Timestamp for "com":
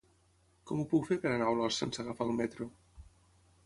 0.71-0.81